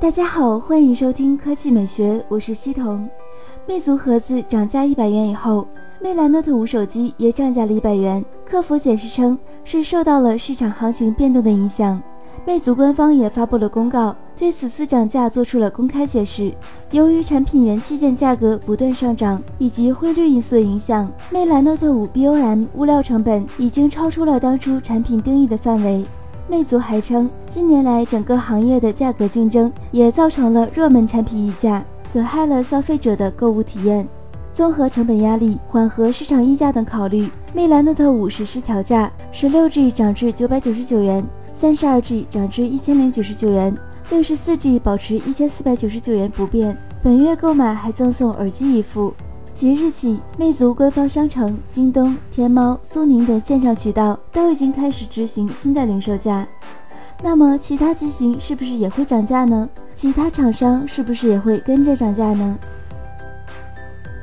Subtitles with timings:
[0.00, 3.06] 大家好，欢迎收听科技美学，我是西彤。
[3.66, 5.66] 魅族盒子涨价一百元以后，
[6.00, 8.24] 魅蓝 Note 5手机也涨价了一百元。
[8.44, 12.00] 客服解释称，是受到了市场行情变动的影响。
[12.46, 16.54] 魅族官方也发布了公告，对此次涨价做出了公开解释。
[16.92, 26.04] 由于产品元器件价格不断上涨，以及汇率因素的影响，魅蓝 Note 5 BOM 物料成本已经超出了当初产品定义的范围。
[26.48, 34.08] 魅族还称，近年来整个行业的价格竞争也造成了热门产品溢价，损害了消费者的购物体验。
[34.50, 41.22] 综合成本压力、缓和市场溢价等考虑，魅蓝 Note 5实施调价，十六 G 涨至九百九十九元，
[41.54, 43.76] 三十二 G 涨至一千零九十九元，
[44.10, 46.76] 六十四 G 保持一千四百九十九元不变。
[47.02, 49.12] 本月购买还赠送耳机一副。
[49.58, 56.46] 即日起，魅族官方商城、京东、天猫、苏宁等线上渠道都已经开始执行新的零售价。
[57.24, 59.68] 那么，其他机型是不是也会涨价呢？
[59.96, 62.56] 其他厂商是不是也会跟着涨价呢？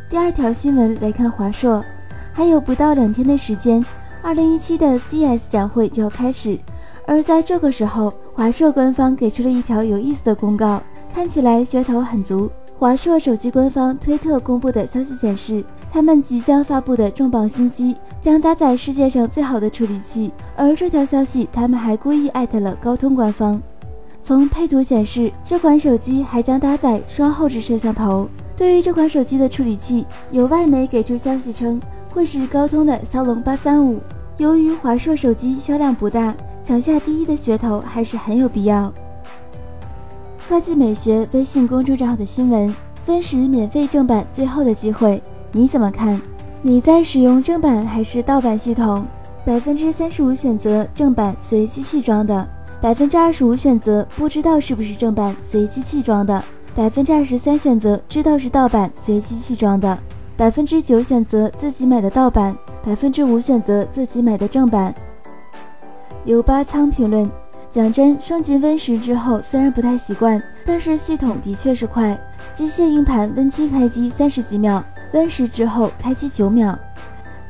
[0.09, 1.83] 第二条新闻来看，华硕
[2.31, 3.85] 还有不到两天的时间，
[4.21, 6.57] 二零一七的 CS 展会就要开始。
[7.05, 10.81] 而在这个时候，华硕官方给出了一条有意思的公告，
[11.13, 12.49] 看起来噱头很足。
[12.85, 20.31] 华硕手机官方推特公布的消息显示，他们即将发布的重磅新机将搭载世界上最好的处理器。
[20.55, 23.59] 而这条消息，他们还故意艾特了高通官方。
[24.21, 28.29] 从配图显示，这款手机还将搭载双后置摄像头。
[28.55, 31.81] 对于这款手机的处理器，有外媒给出消息称
[32.13, 33.99] 会是高通的骁龙八三五。
[34.37, 38.93] 由于华硕手机销量不大，抢下第一的噱头还是很有必要。
[40.47, 42.71] 科技美学微信公众账号的新闻
[43.03, 45.21] 分时免费正版最后的机会，
[45.51, 46.21] 你怎么看？
[46.61, 49.07] 你在使用正版还是盗版系统？
[49.43, 52.47] 百分之三十五选择正版随机器装的，
[52.79, 56.43] 百分之二十五选择不知道是不是正版随机器装的，
[56.75, 59.97] 百分之二十三选择知道是盗版随机器装的，
[60.37, 64.93] 百分之九选择自己买的盗版，百分之五选择自己买的正版。
[66.23, 67.27] 有八仓评论。
[67.75, 72.17] 讲真，升级 Win 十之后，虽然不太习惯，但是系统的确是快。
[72.53, 74.81] 机械硬盘 Win 七开机三十几秒
[75.11, 76.79] ，Win 十之后开机九秒。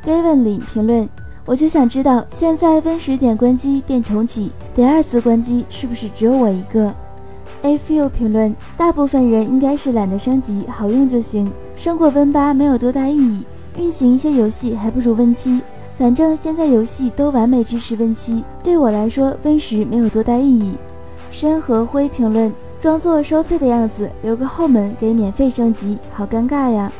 [0.04, 1.08] Gavin 里评论：
[1.46, 6.92] 我就想知道，现在 Win 十点关机变重启，得二次关机是不是只有我一个
[7.62, 11.48] ？A few 评论：大部分人应该是懒得升级，好用就行。
[11.76, 13.46] 升过 Win 八没有多大意义，
[13.78, 15.62] 运行一些游戏还不如 Win 七。
[15.98, 20.76] 反正现在游戏都完美支持 Win 七，对我来说 Win 十没有多大意义。
[21.32, 26.92] 深和辉评论：装作收费的样子，留个后门给免费升级，好尴尬呀。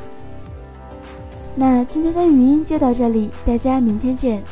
[1.56, 4.44] 那今天的语音就到这里，大家明天见。